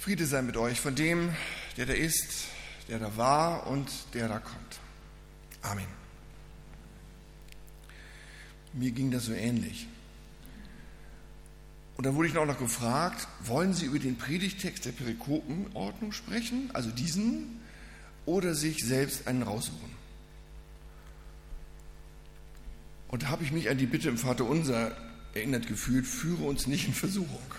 [0.00, 1.28] Friede sei mit euch von dem,
[1.76, 2.46] der da ist,
[2.88, 4.80] der da war und der da kommt.
[5.60, 5.86] Amen.
[8.72, 9.88] Mir ging das so ähnlich.
[11.98, 16.70] Und dann wurde ich auch noch gefragt, wollen Sie über den Predigtext der Perikopenordnung sprechen,
[16.72, 17.60] also diesen,
[18.24, 19.90] oder sich selbst einen raussuchen?
[23.08, 24.96] Und da habe ich mich an die Bitte im Vater Unser
[25.34, 27.54] erinnert gefühlt, führe uns nicht in Versuchung.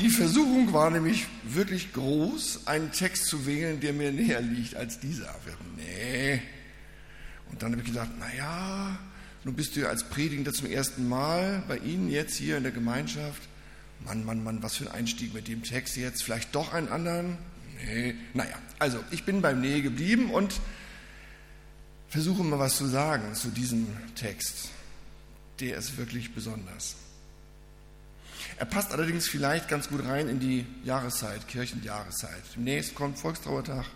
[0.00, 4.98] Die Versuchung war nämlich wirklich groß, einen Text zu wählen, der mir näher liegt als
[4.98, 5.34] dieser.
[5.76, 6.40] Nee.
[7.50, 8.98] Und dann habe ich gedacht, naja,
[9.44, 12.72] nun bist du ja als Predigender zum ersten Mal bei Ihnen jetzt hier in der
[12.72, 13.42] Gemeinschaft.
[14.04, 16.22] Mann, Mann, Mann, was für ein Einstieg mit dem Text jetzt.
[16.22, 17.36] Vielleicht doch einen anderen?
[17.84, 18.14] Nee.
[18.32, 20.60] Naja, also ich bin beim Nähe geblieben und
[22.08, 24.70] versuche mal was zu sagen zu diesem Text.
[25.60, 26.96] Der ist wirklich besonders.
[28.60, 32.42] Er passt allerdings vielleicht ganz gut rein in die Jahreszeit, Kirchenjahreszeit.
[32.54, 33.86] Demnächst kommt Volkstrauertag,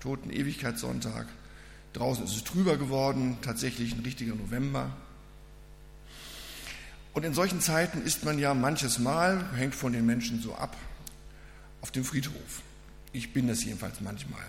[0.00, 1.28] Toten Ewigkeitssonntag.
[1.92, 4.90] Draußen ist es trüber geworden, tatsächlich ein richtiger November.
[7.12, 10.76] Und in solchen Zeiten ist man ja manches Mal, hängt von den Menschen so ab,
[11.80, 12.62] auf dem Friedhof.
[13.12, 14.42] Ich bin das jedenfalls manchmal.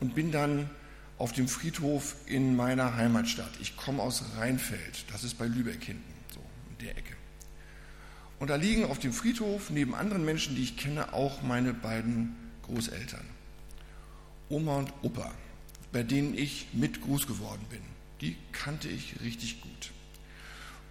[0.00, 0.70] Und bin dann
[1.18, 3.52] auf dem Friedhof in meiner Heimatstadt.
[3.60, 7.09] Ich komme aus Rheinfeld, das ist bei Lübeck hinten, so in der Ecke.
[8.40, 12.34] Und da liegen auf dem Friedhof neben anderen Menschen, die ich kenne, auch meine beiden
[12.62, 13.24] Großeltern.
[14.48, 15.30] Oma und Opa,
[15.92, 17.82] bei denen ich mit Gruß geworden bin.
[18.22, 19.92] Die kannte ich richtig gut.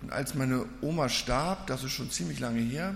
[0.01, 2.95] Und als meine Oma starb, das ist schon ziemlich lange her,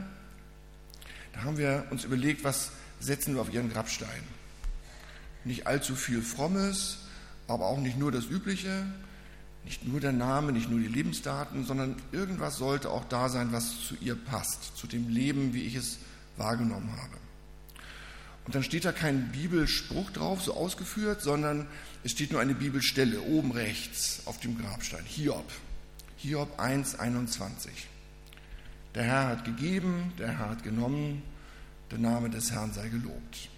[1.33, 4.23] da haben wir uns überlegt, was setzen wir auf ihren Grabstein.
[5.45, 6.99] Nicht allzu viel Frommes,
[7.47, 8.85] aber auch nicht nur das Übliche,
[9.65, 13.87] nicht nur der Name, nicht nur die Lebensdaten, sondern irgendwas sollte auch da sein, was
[13.87, 15.99] zu ihr passt, zu dem Leben, wie ich es
[16.37, 17.17] wahrgenommen habe.
[18.45, 21.67] Und dann steht da kein Bibelspruch drauf, so ausgeführt, sondern
[22.03, 25.05] es steht nur eine Bibelstelle oben rechts auf dem Grabstein.
[25.05, 25.49] Hiob.
[26.17, 27.69] Hiob 1,21.
[28.95, 31.23] Der Herr hat gegeben, der Herr hat genommen,
[31.89, 33.49] der Name des Herrn sei gelobt.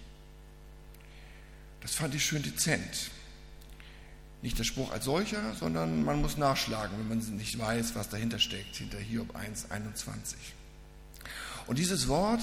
[1.80, 3.10] Das fand ich schön dezent.
[4.42, 8.38] Nicht der Spruch als solcher, sondern man muss nachschlagen, wenn man nicht weiß, was dahinter
[8.38, 10.38] steckt, hinter Hiob 1, 21.
[11.66, 12.42] Und dieses Wort,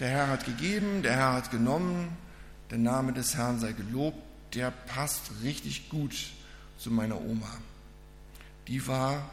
[0.00, 2.16] der Herr hat gegeben, der Herr hat genommen,
[2.70, 4.18] der Name des Herrn sei gelobt,
[4.54, 6.14] der passt richtig gut
[6.78, 7.50] zu meiner Oma.
[8.66, 9.30] Die war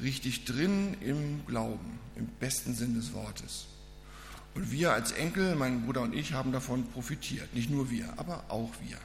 [0.00, 3.66] richtig drin im Glauben, im besten Sinn des Wortes.
[4.54, 7.54] Und wir als Enkel, mein Bruder und ich, haben davon profitiert.
[7.54, 8.98] Nicht nur wir, aber auch wir.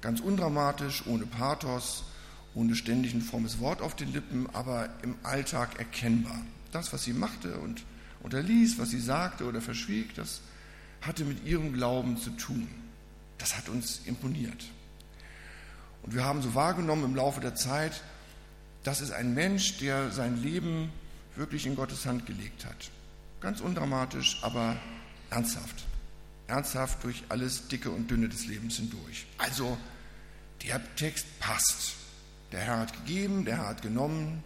[0.00, 2.04] Ganz undramatisch, ohne Pathos,
[2.54, 6.40] ohne ständig ein frommes Wort auf den Lippen, aber im Alltag erkennbar.
[6.72, 7.84] Das, was sie machte und
[8.22, 10.40] unterließ, was sie sagte oder verschwieg, das
[11.02, 12.68] hatte mit ihrem Glauben zu tun.
[13.38, 14.64] Das hat uns imponiert.
[16.02, 18.02] Und wir haben so wahrgenommen im Laufe der Zeit,
[18.84, 20.90] das ist ein Mensch, der sein Leben
[21.36, 22.90] wirklich in Gottes Hand gelegt hat.
[23.40, 24.76] Ganz undramatisch, aber
[25.30, 25.84] ernsthaft
[26.50, 29.26] ernsthaft durch alles Dicke und Dünne des Lebens hindurch.
[29.38, 29.78] Also,
[30.66, 31.94] der Text passt.
[32.52, 34.42] Der Herr hat gegeben, der Herr hat genommen,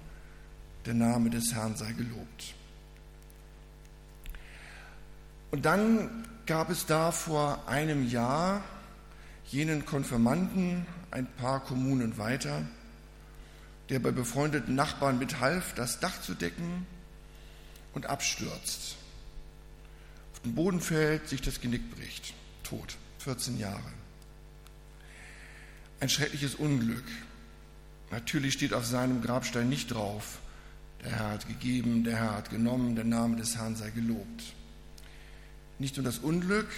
[0.87, 2.55] der Name des Herrn sei gelobt.
[5.51, 8.63] Und dann gab es da vor einem Jahr
[9.47, 12.63] jenen Konfirmanden ein paar Kommunen weiter,
[13.89, 16.87] der bei befreundeten Nachbarn mithalf, das Dach zu decken
[17.95, 18.97] und abstürzt
[20.45, 22.35] den Boden fällt, sich das Genick bricht.
[22.63, 22.97] Tot.
[23.19, 23.93] 14 Jahre.
[26.01, 27.05] Ein schreckliches Unglück.
[28.11, 30.39] Natürlich steht auf seinem Grabstein nicht drauf,
[31.03, 34.55] der Herr hat gegeben, der Herr hat genommen, der Name des Herrn sei gelobt.
[35.79, 36.69] Nicht nur das Unglück,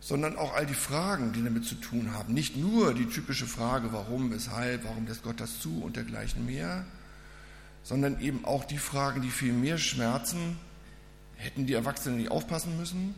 [0.00, 2.34] sondern auch all die Fragen, die damit zu tun haben.
[2.34, 6.84] Nicht nur die typische Frage, warum, weshalb, warum lässt Gott das zu und dergleichen mehr,
[7.82, 10.58] sondern eben auch die Fragen, die viel mehr schmerzen,
[11.38, 13.14] Hätten die Erwachsenen nicht aufpassen müssen?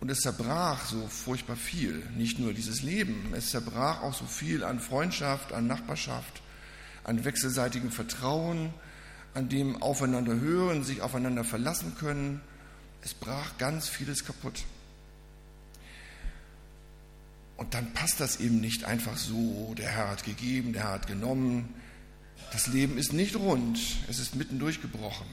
[0.00, 4.64] Und es zerbrach so furchtbar viel, nicht nur dieses Leben, es zerbrach auch so viel
[4.64, 6.42] an Freundschaft, an Nachbarschaft,
[7.04, 8.74] an wechselseitigem Vertrauen,
[9.34, 12.40] an dem aufeinander hören, sich aufeinander verlassen können.
[13.02, 14.64] Es brach ganz vieles kaputt.
[17.56, 21.06] Und dann passt das eben nicht einfach so, der Herr hat gegeben, der Herr hat
[21.06, 21.72] genommen.
[22.50, 23.78] Das Leben ist nicht rund,
[24.08, 25.26] es ist mitten durchgebrochen.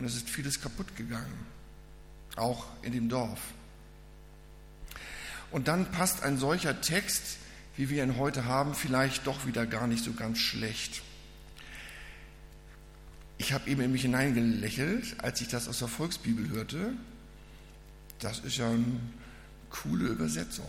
[0.00, 1.46] Und es ist vieles kaputt gegangen,
[2.36, 3.40] auch in dem Dorf.
[5.50, 7.36] Und dann passt ein solcher Text,
[7.76, 11.02] wie wir ihn heute haben, vielleicht doch wieder gar nicht so ganz schlecht.
[13.36, 16.92] ich habe eben in mich hineingelächelt, als ich das aus der Volksbibel hörte.
[18.18, 19.00] Das ist ja eine
[19.70, 20.68] coole Übersetzung.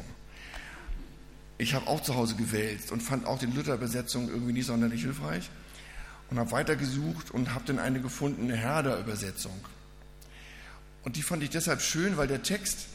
[1.57, 5.49] Ich habe auch zu Hause gewälzt und fand auch die Luther-Übersetzung irgendwie nicht sonderlich hilfreich
[6.31, 9.59] und habe weitergesucht und habe dann eine gefunden, eine Herder-Übersetzung.
[11.03, 12.87] Und die fand ich deshalb schön, weil der Text,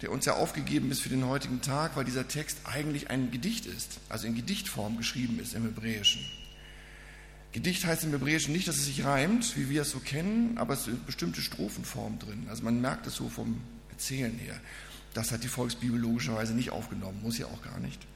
[0.00, 3.66] der uns ja aufgegeben ist für den heutigen Tag, weil dieser Text eigentlich ein Gedicht
[3.66, 6.24] ist, also in Gedichtform geschrieben ist im Hebräischen.
[7.52, 10.74] Gedicht heißt im Hebräischen nicht, dass es sich reimt, wie wir es so kennen, aber
[10.74, 12.46] es eine bestimmte Strophenform drin.
[12.48, 13.60] Also man merkt es so vom
[13.90, 14.60] Erzählen her.
[15.14, 18.06] Das hat die Volksbibel logischerweise nicht aufgenommen, muss ja auch gar nicht.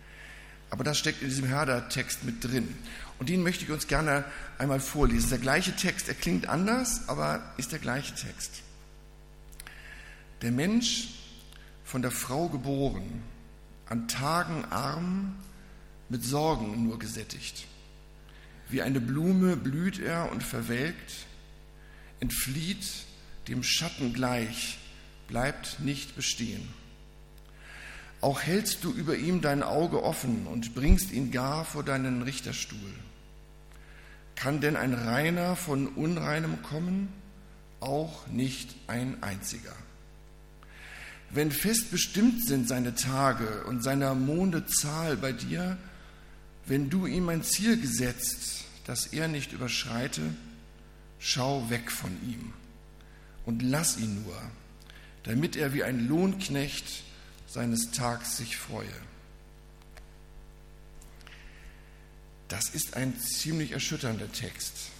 [0.70, 2.74] Aber das steckt in diesem Herder-Text mit drin.
[3.18, 4.24] Und den möchte ich uns gerne
[4.58, 5.30] einmal vorlesen.
[5.30, 8.62] Der gleiche Text, er klingt anders, aber ist der gleiche Text.
[10.42, 11.08] Der Mensch,
[11.84, 13.22] von der Frau geboren,
[13.86, 15.36] an Tagen arm,
[16.08, 17.66] mit Sorgen nur gesättigt.
[18.68, 21.12] Wie eine Blume blüht er und verwelkt,
[22.20, 22.86] entflieht
[23.48, 24.78] dem Schatten gleich,
[25.26, 26.68] bleibt nicht bestehen.
[28.20, 32.92] Auch hältst du über ihm dein Auge offen und bringst ihn gar vor deinen Richterstuhl.
[34.34, 37.08] Kann denn ein Reiner von Unreinem kommen?
[37.80, 39.74] Auch nicht ein einziger.
[41.30, 45.76] Wenn fest bestimmt sind seine Tage und seiner Monde Zahl bei dir,
[46.66, 50.22] wenn du ihm ein Ziel gesetzt, das er nicht überschreite,
[51.18, 52.52] schau weg von ihm
[53.44, 54.40] und lass ihn nur,
[55.24, 57.04] damit er wie ein Lohnknecht
[57.48, 58.86] seines Tags sich freue.
[62.48, 64.90] Das ist ein ziemlich erschütternder Text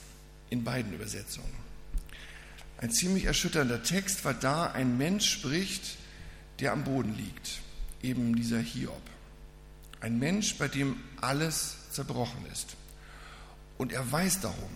[0.50, 1.68] in beiden Übersetzungen.
[2.78, 5.96] Ein ziemlich erschütternder Text, weil da ein Mensch spricht,
[6.60, 7.60] der am Boden liegt,
[8.02, 9.02] eben dieser Hiob.
[10.00, 12.76] Ein Mensch, bei dem alles zerbrochen ist.
[13.78, 14.70] Und er weiß darum.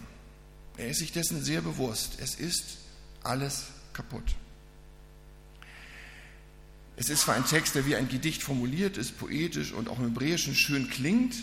[0.76, 2.18] Er ist sich dessen sehr bewusst.
[2.20, 2.78] Es ist
[3.22, 4.34] alles kaputt.
[6.96, 10.06] Es ist zwar ein Text, der wie ein Gedicht formuliert ist, poetisch und auch im
[10.06, 11.34] Hebräischen schön klingt,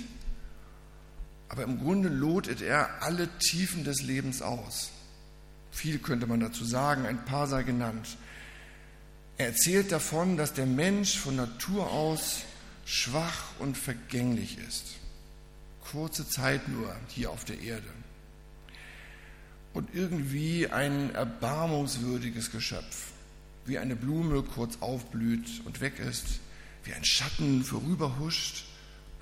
[1.49, 4.91] aber im Grunde lotet er alle Tiefen des Lebens aus.
[5.71, 8.17] Viel könnte man dazu sagen, ein paar sei genannt.
[9.37, 12.41] Er erzählt davon, dass der Mensch von Natur aus
[12.85, 14.97] schwach und vergänglich ist.
[15.91, 17.87] Kurze Zeit nur hier auf der Erde.
[19.73, 23.11] Und irgendwie ein erbarmungswürdiges Geschöpf
[23.69, 26.39] wie eine Blume kurz aufblüht und weg ist,
[26.83, 28.65] wie ein Schatten vorüberhuscht,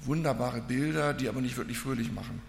[0.02, 2.42] wunderbare Bilder, die aber nicht wirklich fröhlich machen.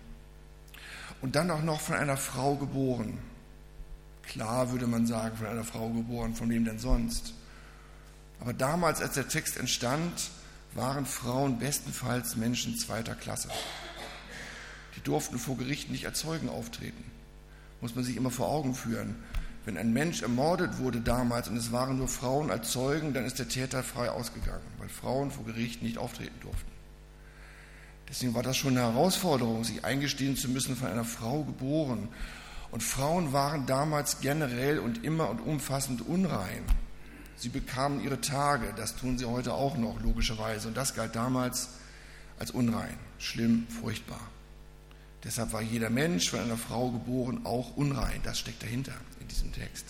[1.21, 3.19] Und dann auch noch von einer Frau geboren.
[4.23, 7.35] Klar würde man sagen, von einer Frau geboren, von wem denn sonst?
[8.41, 10.31] Aber damals, als der Text entstand,
[10.75, 13.49] waren Frauen bestenfalls Menschen zweiter Klasse.
[14.95, 17.03] Die durften vor Gericht nicht als Zeugen auftreten.
[17.81, 19.17] Muss man sich immer vor Augen führen.
[19.65, 23.39] Wenn ein Mensch ermordet wurde damals und es waren nur Frauen als Zeugen, dann ist
[23.39, 26.71] der Täter frei ausgegangen, weil Frauen vor Gericht nicht auftreten durften.
[28.09, 32.09] Deswegen war das schon eine Herausforderung, sich eingestehen zu müssen, von einer Frau geboren.
[32.71, 36.65] Und Frauen waren damals generell und immer und umfassend unrein.
[37.37, 40.69] Sie bekamen ihre Tage, das tun sie heute auch noch, logischerweise.
[40.69, 41.69] Und das galt damals
[42.39, 44.21] als unrein, schlimm, furchtbar.
[45.25, 48.21] Deshalb war jeder Mensch von einer Frau geboren auch unrein.
[48.23, 48.95] Das steckt dahinter
[49.29, 49.87] diesem Text.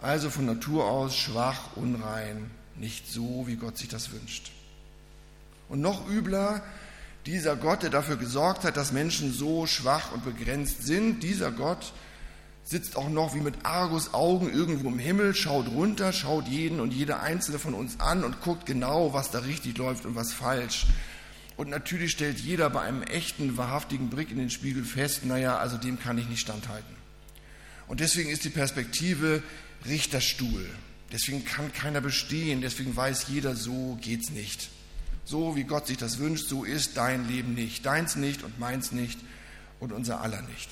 [0.00, 4.50] Also von Natur aus schwach, unrein, nicht so, wie Gott sich das wünscht.
[5.68, 6.62] Und noch übler,
[7.26, 11.92] dieser Gott, der dafür gesorgt hat, dass Menschen so schwach und begrenzt sind, dieser Gott
[12.64, 16.92] sitzt auch noch wie mit Argus Augen irgendwo im Himmel, schaut runter, schaut jeden und
[16.92, 20.86] jede einzelne von uns an und guckt genau, was da richtig läuft und was falsch.
[21.56, 25.76] Und natürlich stellt jeder bei einem echten, wahrhaftigen Blick in den Spiegel fest, naja, also
[25.76, 27.03] dem kann ich nicht standhalten.
[27.86, 29.42] Und deswegen ist die Perspektive
[29.86, 30.68] Richterstuhl.
[31.12, 34.70] Deswegen kann keiner bestehen, deswegen weiß jeder, so geht's nicht.
[35.24, 37.86] So wie Gott sich das wünscht, so ist dein Leben nicht.
[37.86, 39.18] Deins nicht und meins nicht
[39.80, 40.68] und unser aller nicht.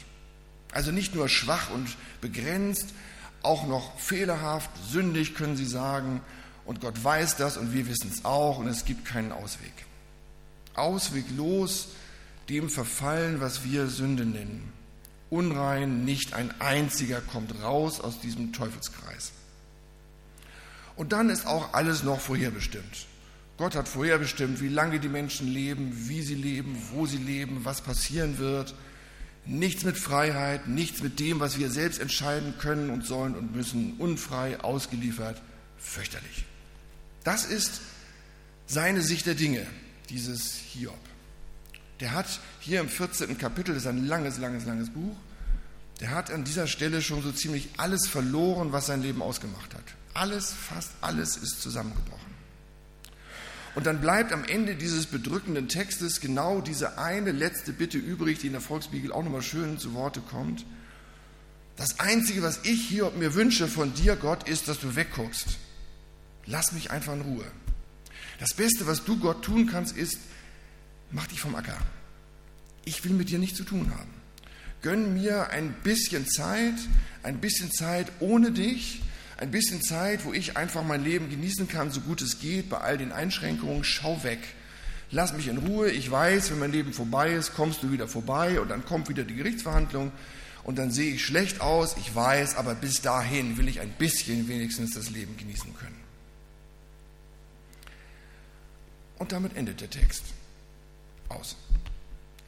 [0.73, 2.89] Also nicht nur schwach und begrenzt,
[3.43, 6.21] auch noch fehlerhaft, sündig können sie sagen.
[6.65, 9.73] Und Gott weiß das und wir wissen es auch und es gibt keinen Ausweg.
[10.75, 11.89] Ausweglos
[12.49, 14.73] dem verfallen, was wir Sünde nennen
[15.33, 19.33] unrein, nicht ein einziger kommt raus aus diesem Teufelskreis.
[20.95, 23.07] Und dann ist auch alles noch vorherbestimmt.
[23.57, 27.81] Gott hat vorherbestimmt, wie lange die Menschen leben, wie sie leben, wo sie leben, was
[27.81, 28.75] passieren wird.
[29.47, 33.95] Nichts mit Freiheit, nichts mit dem, was wir selbst entscheiden können und sollen und müssen,
[33.99, 35.41] unfrei, ausgeliefert,
[35.79, 36.45] fürchterlich.
[37.25, 37.81] Das ist
[38.67, 39.67] seine Sicht der Dinge,
[40.11, 40.99] dieses Hiob.
[42.03, 42.27] Der hat
[42.59, 43.39] hier im 14.
[43.39, 45.17] Kapitel, das ist ein langes, langes, langes Buch,
[46.01, 49.85] der hat an dieser Stelle schon so ziemlich alles verloren, was sein Leben ausgemacht hat.
[50.13, 52.33] Alles, fast alles ist zusammengebrochen.
[53.77, 58.49] Und dann bleibt am Ende dieses bedrückenden Textes genau diese eine letzte Bitte übrig, die
[58.49, 60.67] in der Volksbibel auch nochmal schön zu Worte kommt.
[61.77, 65.57] Das Einzige, was ich hier mir wünsche von dir, Gott, ist, dass du wegguckst.
[66.47, 67.47] Lass mich einfach in Ruhe.
[68.41, 70.19] Das Beste, was du Gott tun kannst, ist,
[71.13, 71.79] mach dich vom Acker.
[72.85, 74.11] Ich will mit dir nichts zu tun haben.
[74.83, 76.75] Gönn mir ein bisschen Zeit,
[77.23, 79.03] ein bisschen Zeit ohne dich,
[79.37, 82.79] ein bisschen Zeit, wo ich einfach mein Leben genießen kann, so gut es geht, bei
[82.79, 83.85] all den Einschränkungen.
[83.85, 84.41] Schau weg.
[85.11, 85.91] Lass mich in Ruhe.
[85.91, 89.25] Ich weiß, wenn mein Leben vorbei ist, kommst du wieder vorbei und dann kommt wieder
[89.25, 90.11] die Gerichtsverhandlung
[90.65, 91.97] und dann sehe ich schlecht aus.
[91.99, 96.01] Ich weiß, aber bis dahin will ich ein bisschen wenigstens das Leben genießen können.
[99.19, 100.25] Und damit endet der Text.
[101.35, 101.57] Aus.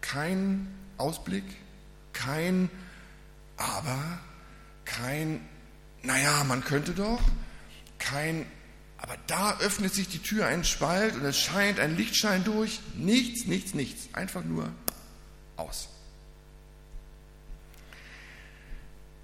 [0.00, 1.44] Kein Ausblick,
[2.12, 2.70] kein
[3.56, 4.18] Aber,
[4.84, 5.40] kein
[6.04, 7.20] naja, man könnte doch,
[7.98, 8.46] kein,
[8.98, 13.46] aber da öffnet sich die Tür ein Spalt und es scheint ein Lichtschein durch, nichts,
[13.46, 14.70] nichts, nichts, einfach nur
[15.56, 15.88] aus.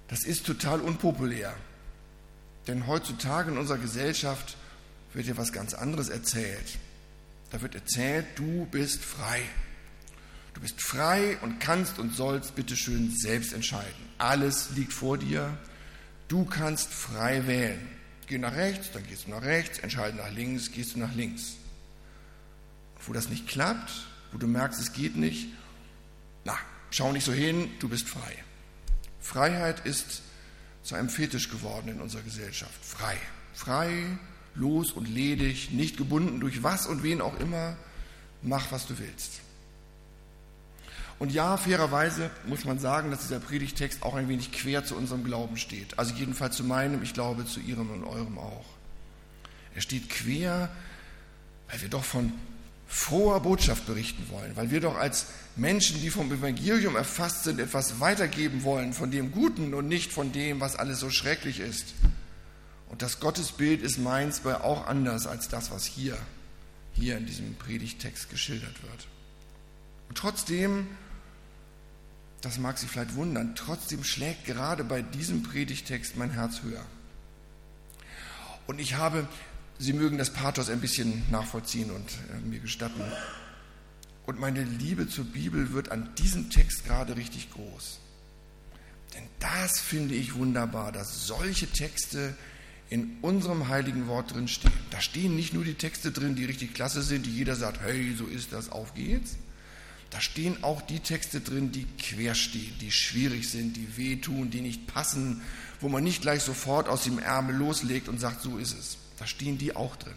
[0.07, 1.55] Das ist total unpopulär,
[2.67, 4.57] denn heutzutage in unserer Gesellschaft
[5.13, 6.79] wird dir was ganz anderes erzählt.
[7.51, 9.41] Da wird erzählt, du bist frei.
[10.53, 14.09] Du bist frei und kannst und sollst bitteschön selbst entscheiden.
[14.17, 15.57] Alles liegt vor dir.
[16.27, 17.87] Du kannst frei wählen.
[18.27, 21.57] Geh nach rechts, dann gehst du nach rechts, entscheide nach links, gehst du nach links.
[22.95, 23.91] Und wo das nicht klappt,
[24.31, 25.49] wo du merkst, es geht nicht,
[26.45, 26.57] na,
[26.91, 28.37] schau nicht so hin, du bist frei.
[29.19, 30.21] Freiheit ist
[30.83, 32.79] zu einem Fetisch geworden in unserer Gesellschaft.
[32.81, 33.17] Frei.
[33.53, 34.17] Frei,
[34.55, 37.77] los und ledig, nicht gebunden durch was und wen auch immer.
[38.41, 39.41] Mach, was du willst.
[41.19, 45.23] Und ja, fairerweise muss man sagen, dass dieser Predigtext auch ein wenig quer zu unserem
[45.23, 45.99] Glauben steht.
[45.99, 48.65] Also jedenfalls zu meinem, ich glaube zu ihrem und eurem auch.
[49.75, 50.69] Er steht quer,
[51.69, 52.33] weil wir doch von
[52.87, 57.99] froher Botschaft berichten wollen, weil wir doch als Menschen, die vom Evangelium erfasst sind, etwas
[57.99, 61.93] weitergeben wollen von dem Guten und nicht von dem, was alles so schrecklich ist.
[62.91, 66.17] Und das Gottesbild ist meins bei auch anders als das, was hier,
[66.93, 69.07] hier in diesem Predigtext geschildert wird.
[70.09, 70.87] Und trotzdem
[72.41, 76.85] das mag Sie vielleicht wundern, trotzdem schlägt gerade bei diesem Predigtext mein Herz höher.
[78.67, 79.27] Und ich habe,
[79.77, 83.01] Sie mögen das Pathos ein bisschen nachvollziehen und äh, mir gestatten.
[84.25, 87.99] Und meine Liebe zur Bibel wird an diesem Text gerade richtig groß.
[89.15, 92.35] Denn das finde ich wunderbar, dass solche Texte
[92.91, 94.71] in unserem heiligen Wort drin stehen.
[94.91, 98.13] Da stehen nicht nur die Texte drin, die richtig klasse sind, die jeder sagt, hey,
[98.15, 99.37] so ist das, auf geht's,
[100.09, 104.59] da stehen auch die Texte drin, die quer stehen, die schwierig sind, die wehtun, die
[104.59, 105.41] nicht passen,
[105.79, 108.97] wo man nicht gleich sofort aus dem Ärmel loslegt und sagt, so ist es.
[109.17, 110.13] Da stehen die auch drin.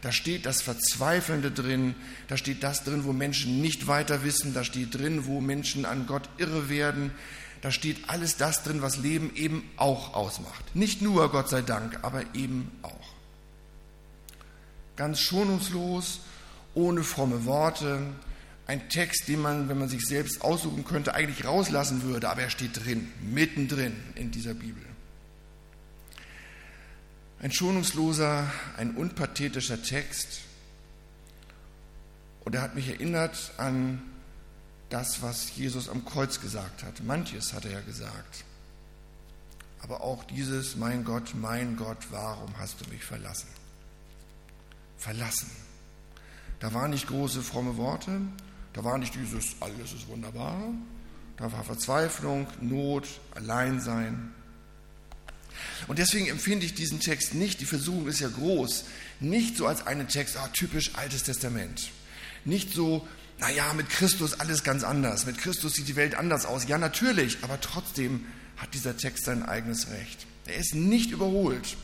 [0.00, 1.94] Da steht das Verzweifelnde drin,
[2.28, 6.06] da steht das drin, wo Menschen nicht weiter wissen, da steht drin, wo Menschen an
[6.06, 7.10] Gott irre werden,
[7.62, 10.74] da steht alles das drin, was Leben eben auch ausmacht.
[10.74, 12.94] Nicht nur, Gott sei Dank, aber eben auch.
[14.96, 16.20] Ganz schonungslos,
[16.74, 18.00] ohne fromme Worte,
[18.66, 22.50] ein Text, den man, wenn man sich selbst aussuchen könnte, eigentlich rauslassen würde, aber er
[22.50, 24.84] steht drin, mittendrin in dieser Bibel.
[27.40, 30.42] Ein schonungsloser, ein unpathetischer Text.
[32.44, 34.02] Und er hat mich erinnert an
[34.90, 37.02] das, was Jesus am Kreuz gesagt hat.
[37.02, 38.44] Manches hat er ja gesagt.
[39.82, 43.48] Aber auch dieses, mein Gott, mein Gott, warum hast du mich verlassen?
[44.98, 45.50] Verlassen.
[46.58, 48.20] Da waren nicht große fromme Worte,
[48.74, 50.60] da war nicht dieses, alles ist wunderbar.
[51.36, 54.34] Da war Verzweiflung, Not, Alleinsein.
[55.88, 58.84] Und deswegen empfinde ich diesen Text nicht, die Versuchung ist ja groß,
[59.20, 61.90] nicht so als einen Text, ah, typisch Altes Testament.
[62.44, 63.06] Nicht so,
[63.40, 65.26] naja, mit Christus alles ganz anders.
[65.26, 66.68] Mit Christus sieht die Welt anders aus.
[66.68, 70.26] Ja, natürlich, aber trotzdem hat dieser Text sein eigenes Recht.
[70.46, 71.76] Er ist nicht überholt,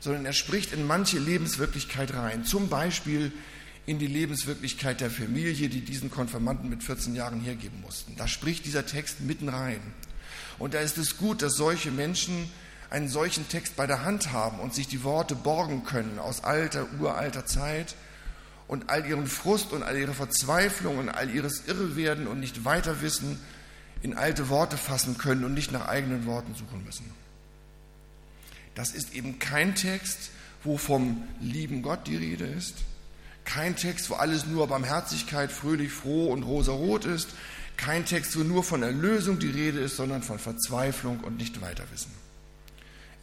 [0.00, 2.44] sondern er spricht in manche Lebenswirklichkeit rein.
[2.44, 3.32] Zum Beispiel
[3.84, 8.16] in die Lebenswirklichkeit der Familie, die diesen Konfirmanden mit 14 Jahren hergeben mussten.
[8.16, 9.80] Da spricht dieser Text mitten rein.
[10.58, 12.50] Und da ist es gut, dass solche Menschen
[12.90, 16.86] einen solchen Text bei der Hand haben und sich die Worte borgen können aus alter,
[17.00, 17.96] uralter Zeit
[18.72, 23.02] und all ihren Frust und all ihre Verzweiflung und all ihres Irrewerden und nicht weiter
[23.02, 23.38] wissen
[24.00, 27.04] in alte Worte fassen können und nicht nach eigenen Worten suchen müssen.
[28.74, 30.30] Das ist eben kein Text,
[30.64, 32.76] wo vom lieben Gott die Rede ist,
[33.44, 37.28] kein Text, wo alles nur Barmherzigkeit, fröhlich, froh und rosarot ist.
[37.76, 42.12] Kein Text, wo nur von Erlösung die Rede ist, sondern von Verzweiflung und nicht weiterwissen.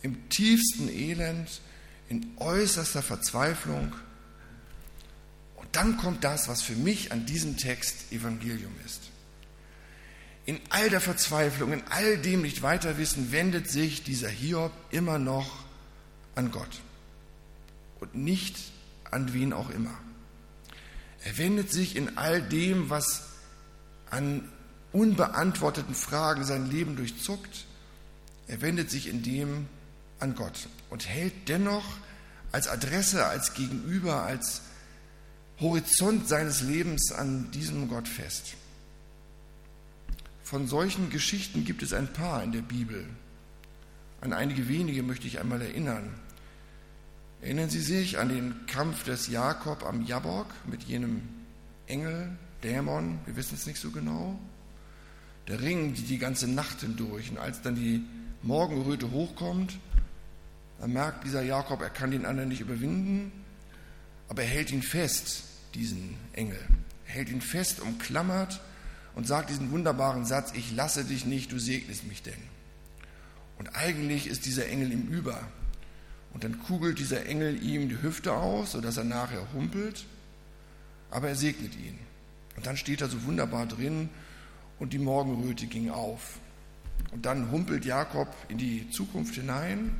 [0.03, 1.61] Im tiefsten Elend,
[2.07, 3.93] in äußerster Verzweiflung.
[5.71, 9.01] Dann kommt das, was für mich an diesem Text Evangelium ist.
[10.45, 15.63] In all der Verzweiflung, in all dem nicht weiterwissen, wendet sich dieser Hiob immer noch
[16.35, 16.81] an Gott
[17.99, 18.57] und nicht
[19.11, 19.95] an wen auch immer.
[21.23, 23.23] Er wendet sich in all dem, was
[24.09, 24.49] an
[24.91, 27.65] unbeantworteten Fragen sein Leben durchzuckt,
[28.47, 29.67] er wendet sich in dem
[30.19, 31.85] an Gott und hält dennoch
[32.51, 34.61] als Adresse, als Gegenüber, als
[35.59, 38.55] Horizont seines Lebens an diesem Gott fest.
[40.41, 43.05] Von solchen Geschichten gibt es ein paar in der Bibel.
[44.21, 46.13] An einige wenige möchte ich einmal erinnern.
[47.41, 51.21] Erinnern Sie sich an den Kampf des Jakob am Jabok mit jenem
[51.87, 54.39] Engel, Dämon, wir wissen es nicht so genau.
[55.47, 57.31] Der Ring die, die ganze Nacht hindurch.
[57.31, 58.03] Und als dann die
[58.41, 59.77] Morgenröte hochkommt,
[60.79, 63.31] dann merkt dieser Jakob, er kann den anderen nicht überwinden,
[64.29, 65.43] aber er hält ihn fest,
[65.75, 66.59] diesen Engel.
[67.05, 68.61] Hält ihn fest, umklammert
[69.15, 72.41] und sagt diesen wunderbaren Satz, ich lasse dich nicht, du segnest mich denn.
[73.57, 75.39] Und eigentlich ist dieser Engel ihm über.
[76.33, 80.05] Und dann kugelt dieser Engel ihm die Hüfte aus, sodass er nachher humpelt,
[81.11, 81.97] aber er segnet ihn.
[82.55, 84.09] Und dann steht er so wunderbar drin
[84.79, 86.39] und die Morgenröte ging auf.
[87.11, 89.99] Und dann humpelt Jakob in die Zukunft hinein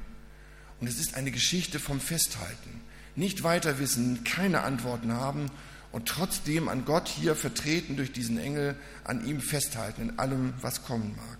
[0.79, 2.78] und es ist eine Geschichte vom Festhalten.
[3.19, 5.51] Nicht weiter wissen, keine Antworten haben
[5.91, 10.85] und trotzdem an Gott hier vertreten durch diesen Engel, an ihm festhalten in allem, was
[10.85, 11.38] kommen mag.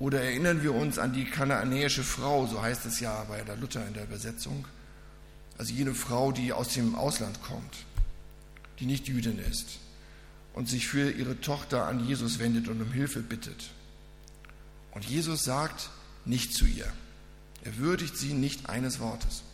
[0.00, 3.86] Oder erinnern wir uns an die kanaanäische Frau, so heißt es ja bei der Luther
[3.86, 4.66] in der Übersetzung.
[5.56, 7.76] Also jene Frau, die aus dem Ausland kommt,
[8.80, 9.78] die nicht Jüdin ist
[10.52, 13.70] und sich für ihre Tochter an Jesus wendet und um Hilfe bittet.
[14.90, 15.90] Und Jesus sagt
[16.24, 16.92] nicht zu ihr.
[17.62, 19.44] Er würdigt sie nicht eines Wortes.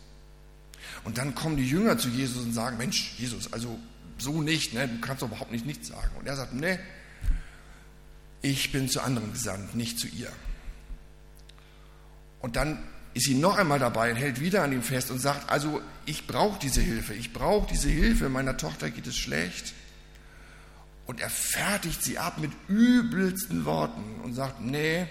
[1.07, 3.79] Und dann kommen die Jünger zu Jesus und sagen, Mensch, Jesus, also
[4.17, 4.89] so nicht, ne?
[4.89, 6.11] du kannst doch überhaupt nicht nichts sagen.
[6.19, 6.77] Und er sagt, ne,
[8.41, 10.29] ich bin zu anderen gesandt, nicht zu ihr.
[12.41, 15.49] Und dann ist sie noch einmal dabei und hält wieder an ihm fest und sagt,
[15.49, 19.75] also ich brauche diese Hilfe, ich brauche diese Hilfe, meiner Tochter geht es schlecht.
[21.05, 25.07] Und er fertigt sie ab mit übelsten Worten und sagt, nee,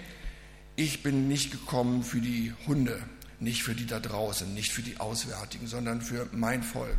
[0.77, 3.03] ich bin nicht gekommen für die Hunde,
[3.41, 6.99] nicht für die da draußen, nicht für die Auswärtigen, sondern für mein Volk.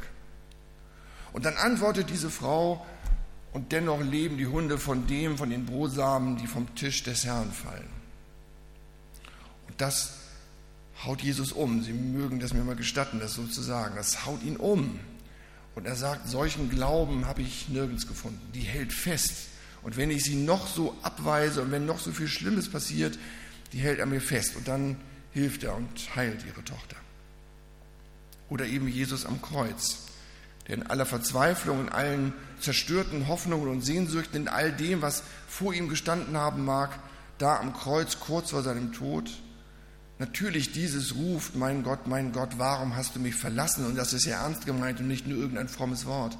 [1.33, 2.85] Und dann antwortet diese Frau,
[3.53, 7.51] und dennoch leben die Hunde von dem, von den Brosamen, die vom Tisch des Herrn
[7.51, 7.89] fallen.
[9.67, 10.13] Und das
[11.05, 11.81] haut Jesus um.
[11.83, 13.95] Sie mögen das mir mal gestatten, das so zu sagen.
[13.95, 14.99] Das haut ihn um.
[15.75, 18.41] Und er sagt, solchen Glauben habe ich nirgends gefunden.
[18.53, 19.47] Die hält fest.
[19.81, 23.17] Und wenn ich sie noch so abweise und wenn noch so viel Schlimmes passiert,
[23.73, 24.55] die hält er mir fest.
[24.55, 24.97] Und dann
[25.37, 26.97] hilft er und heilt ihre Tochter.
[28.49, 30.07] Oder eben Jesus am Kreuz
[30.67, 35.73] der in aller Verzweiflung, in allen zerstörten Hoffnungen und Sehnsüchten, in all dem, was vor
[35.73, 36.99] ihm gestanden haben mag,
[37.37, 39.31] da am Kreuz kurz vor seinem Tod,
[40.19, 43.85] natürlich dieses ruft, mein Gott, mein Gott, warum hast du mich verlassen?
[43.85, 46.37] Und das ist ja ernst gemeint und nicht nur irgendein frommes Wort.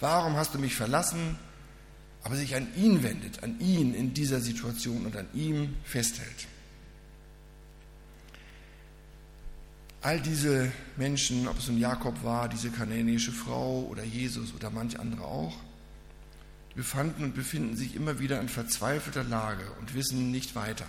[0.00, 1.36] Warum hast du mich verlassen?
[2.22, 6.48] Aber sich an ihn wendet, an ihn in dieser Situation und an ihm festhält.
[10.02, 14.98] All diese Menschen, ob es nun Jakob war, diese kanänische Frau oder Jesus oder manch
[14.98, 15.54] andere auch,
[16.70, 20.86] die befanden und befinden sich immer wieder in verzweifelter Lage und wissen nicht weiter.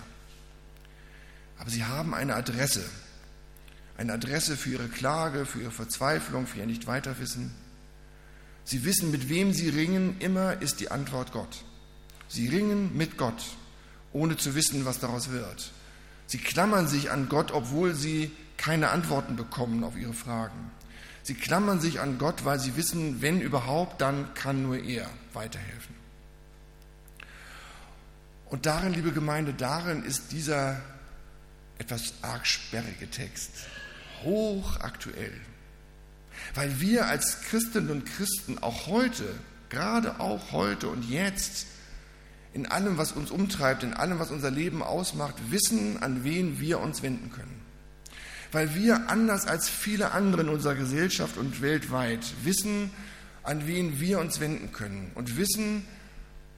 [1.58, 2.86] Aber sie haben eine Adresse,
[3.98, 7.52] eine Adresse für ihre Klage, für ihre Verzweiflung, für ihr Nicht-Weiterwissen.
[8.64, 11.66] Sie wissen, mit wem sie ringen, immer ist die Antwort Gott.
[12.30, 13.44] Sie ringen mit Gott,
[14.14, 15.72] ohne zu wissen, was daraus wird.
[16.32, 20.72] Sie klammern sich an Gott, obwohl sie keine Antworten bekommen auf ihre Fragen.
[21.24, 25.94] Sie klammern sich an Gott, weil sie wissen, wenn überhaupt, dann kann nur er weiterhelfen.
[28.46, 30.82] Und darin, liebe Gemeinde, darin ist dieser
[31.80, 33.52] etwas arg sperrige Text
[34.24, 35.38] hochaktuell.
[36.56, 39.36] Weil wir als Christinnen und Christen auch heute,
[39.68, 41.68] gerade auch heute und jetzt,
[42.54, 46.80] in allem, was uns umtreibt, in allem, was unser Leben ausmacht, wissen, an wen wir
[46.80, 47.62] uns wenden können
[48.52, 52.92] weil wir anders als viele andere in unserer Gesellschaft und weltweit wissen,
[53.44, 55.84] an wen wir uns wenden können und wissen,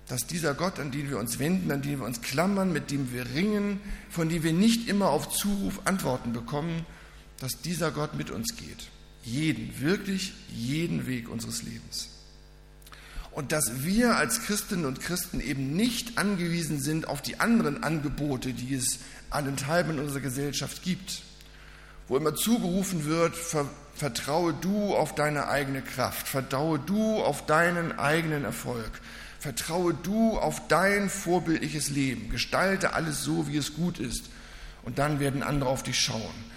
[0.08, 3.14] dass dieser Gott, an den wir uns wenden, an den wir uns klammern, mit dem
[3.14, 3.80] wir ringen,
[4.10, 6.86] von dem wir nicht immer auf Zuruf Antworten bekommen,
[7.40, 8.90] dass dieser Gott mit uns geht.
[9.24, 12.10] Jeden, wirklich jeden Weg unseres Lebens.
[13.34, 18.54] Und dass wir als Christinnen und Christen eben nicht angewiesen sind auf die anderen Angebote,
[18.54, 21.24] die es allenthalben in unserer Gesellschaft gibt,
[22.08, 28.00] wo immer zugerufen wird, ver vertraue du auf deine eigene Kraft, vertraue du auf deinen
[28.00, 28.90] eigenen Erfolg,
[29.40, 34.32] vertraue du auf dein vorbildliches Leben, gestalte alles so, wie es gut ist,
[34.82, 36.53] und dann werden andere auf dich schauen.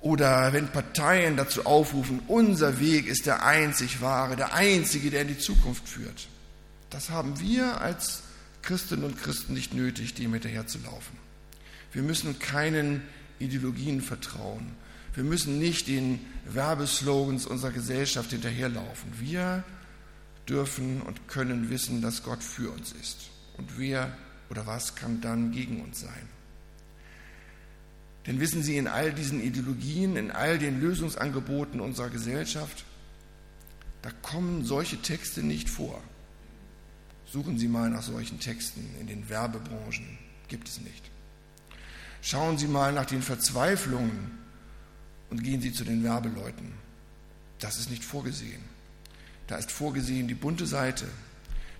[0.00, 5.28] Oder wenn Parteien dazu aufrufen, unser Weg ist der einzig wahre, der einzige, der in
[5.28, 6.28] die Zukunft führt.
[6.90, 8.22] Das haben wir als
[8.62, 11.16] Christinnen und Christen nicht nötig, dem hinterherzulaufen.
[11.92, 13.02] Wir müssen keinen
[13.38, 14.72] Ideologien vertrauen.
[15.14, 19.10] Wir müssen nicht den Werbeslogans unserer Gesellschaft hinterherlaufen.
[19.18, 19.64] Wir
[20.48, 23.30] dürfen und können wissen, dass Gott für uns ist.
[23.56, 24.16] Und wer
[24.50, 26.28] oder was kann dann gegen uns sein?
[28.28, 32.84] Denn wissen Sie, in all diesen Ideologien, in all den Lösungsangeboten unserer Gesellschaft,
[34.02, 36.02] da kommen solche Texte nicht vor.
[37.24, 40.18] Suchen Sie mal nach solchen Texten in den Werbebranchen.
[40.48, 41.10] Gibt es nicht.
[42.20, 44.30] Schauen Sie mal nach den Verzweiflungen
[45.30, 46.72] und gehen Sie zu den Werbeleuten.
[47.60, 48.62] Das ist nicht vorgesehen.
[49.46, 51.06] Da ist vorgesehen die bunte Seite.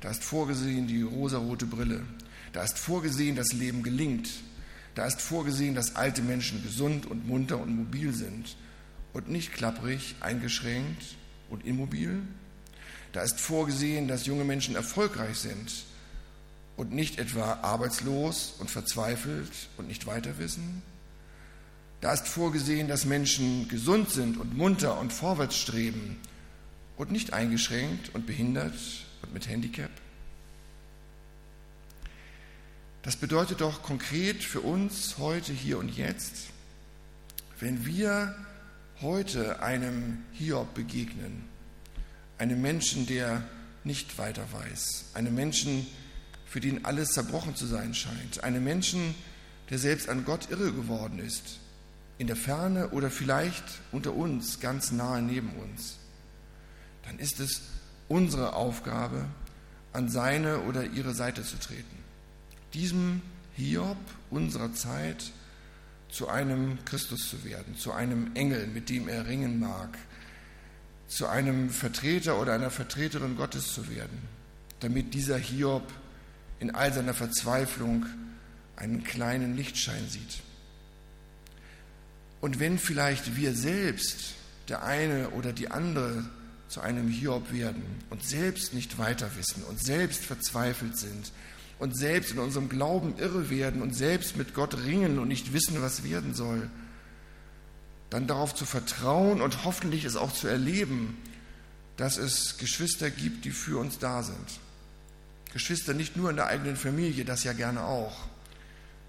[0.01, 2.03] Da ist vorgesehen die rosarote Brille.
[2.55, 4.31] Da ist vorgesehen, das Leben gelingt.
[4.99, 8.57] Da ist vorgesehen, dass alte Menschen gesund und munter und mobil sind
[9.13, 11.15] und nicht klapprig, eingeschränkt
[11.51, 12.21] und immobil.
[13.13, 15.85] Da ist vorgesehen, dass junge Menschen erfolgreich sind
[16.77, 20.83] und nicht etwa arbeitslos und verzweifelt und nicht weiter wissen.
[22.01, 26.17] Da ist vorgesehen, dass Menschen gesund sind und munter und vorwärts streben
[26.97, 28.75] und nicht eingeschränkt und behindert
[29.23, 29.93] und mit Handicap.
[33.09, 36.49] Das bedeutet doch konkret für uns heute, hier und jetzt,
[37.59, 38.35] wenn wir
[39.01, 41.49] heute einem Hiob begegnen,
[42.37, 43.49] einem Menschen, der
[43.83, 45.87] nicht weiter weiß, einem Menschen,
[46.45, 49.15] für den alles zerbrochen zu sein scheint, einem Menschen,
[49.71, 51.61] der selbst an Gott irre geworden ist,
[52.19, 55.97] in der Ferne oder vielleicht unter uns, ganz nahe neben uns,
[57.07, 57.63] dann ist es
[58.07, 59.25] unsere Aufgabe,
[59.95, 62.08] an seine oder ihre Seite zu treten
[62.75, 63.23] diesem
[63.57, 63.99] Hiob
[64.31, 65.33] unserer Zeit
[66.11, 69.99] zu einem Christus zu werden, zu einem Engel, mit dem er ringen mag,
[71.07, 74.19] zu einem Vertreter oder einer Vertreterin Gottes zu werden,
[74.81, 75.93] damit dieser Hiob
[76.61, 78.07] in all seiner Verzweiflung
[78.77, 80.43] einen kleinen Lichtschein sieht.
[82.41, 84.35] Und wenn vielleicht wir selbst,
[84.69, 86.29] der eine oder die andere,
[86.69, 91.33] zu einem Hiob werden und selbst nicht weiter wissen und selbst verzweifelt sind
[91.79, 95.81] und selbst in unserem Glauben irre werden und selbst mit Gott ringen und nicht wissen,
[95.81, 96.71] was werden soll,
[98.11, 101.17] dann darauf zu vertrauen und hoffentlich es auch zu erleben,
[101.97, 104.61] dass es Geschwister gibt, die für uns da sind.
[105.53, 108.17] Geschwister nicht nur in der eigenen Familie, das ja gerne auch,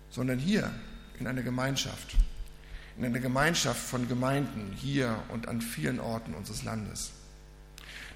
[0.09, 0.71] sondern hier
[1.19, 2.15] in einer Gemeinschaft,
[2.97, 7.11] in einer Gemeinschaft von Gemeinden hier und an vielen Orten unseres Landes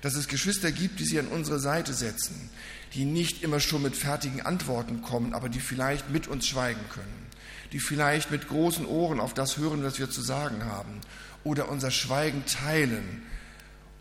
[0.04, 2.50] dass es Geschwister gibt, die sie an unsere Seite setzen,
[2.94, 7.28] die nicht immer schon mit fertigen Antworten kommen, aber die vielleicht mit uns schweigen können,
[7.72, 11.00] die vielleicht mit großen Ohren auf das hören, was wir zu sagen haben,
[11.46, 13.24] oder unser Schweigen teilen,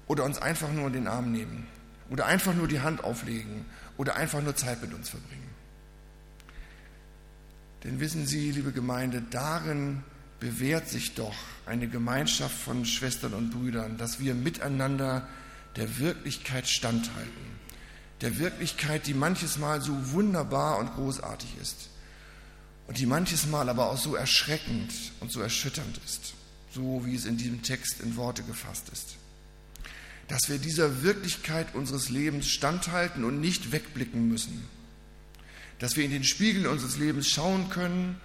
[0.09, 1.69] oder uns einfach nur in den Arm nehmen,
[2.11, 3.65] oder einfach nur die Hand auflegen,
[3.97, 5.51] oder einfach nur Zeit mit uns verbringen.
[7.85, 10.03] Denn wissen Sie, liebe Gemeinde, darin
[10.41, 15.29] bewährt sich doch eine Gemeinschaft von Schwestern und Brüdern, dass wir miteinander
[15.77, 17.53] der Wirklichkeit standhalten.
[18.21, 21.89] Der Wirklichkeit, die manches Mal so wunderbar und großartig ist
[22.87, 26.35] und die manches Mal aber auch so erschreckend und so erschütternd ist,
[26.73, 29.17] so wie es in diesem Text in Worte gefasst ist.
[30.29, 34.63] Dass wir dieser Wirklichkeit unseres Lebens standhalten und nicht wegblicken müssen.
[35.79, 38.21] Dass wir in den Spiegel unseres Lebens schauen können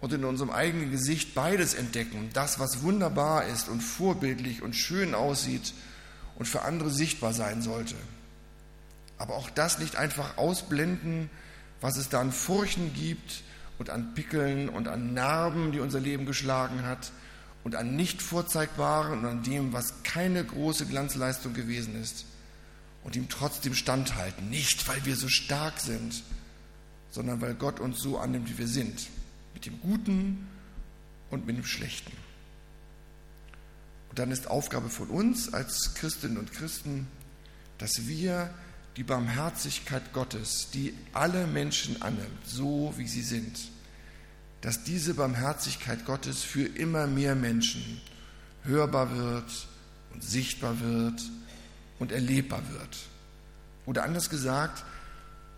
[0.00, 2.30] und in unserem eigenen Gesicht beides entdecken.
[2.34, 5.74] Das, was wunderbar ist und vorbildlich und schön aussieht
[6.36, 7.94] und für andere sichtbar sein sollte.
[9.18, 11.30] Aber auch das nicht einfach ausblenden,
[11.80, 13.42] was es da an Furchen gibt
[13.78, 17.12] und an Pickeln und an Narben, die unser Leben geschlagen hat
[17.62, 22.26] und an nicht vorzeigbaren und an dem, was keine große Glanzleistung gewesen ist
[23.04, 24.50] und ihm trotzdem standhalten.
[24.50, 26.22] Nicht, weil wir so stark sind,
[27.10, 29.08] sondern weil Gott uns so annimmt, wie wir sind.
[29.52, 30.48] Mit dem Guten
[31.30, 32.12] und mit dem Schlechten.
[34.14, 37.08] Dann ist Aufgabe von uns als Christinnen und Christen,
[37.78, 38.52] dass wir
[38.96, 43.58] die Barmherzigkeit Gottes, die alle Menschen annimmt, so wie sie sind,
[44.60, 48.00] dass diese Barmherzigkeit Gottes für immer mehr Menschen
[48.62, 49.66] hörbar wird
[50.12, 51.20] und sichtbar wird
[51.98, 52.98] und erlebbar wird.
[53.84, 54.84] Oder anders gesagt,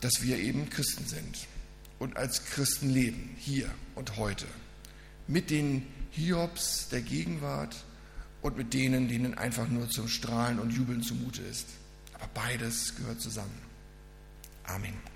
[0.01, 1.47] dass wir eben Christen sind
[1.99, 4.47] und als Christen leben, hier und heute.
[5.29, 7.77] Mit den Hiobs der Gegenwart
[8.43, 11.69] und mit denen, denen einfach nur zum Strahlen und Jubeln zumute ist.
[12.15, 13.61] Aber beides gehört zusammen.
[14.65, 15.16] Amen.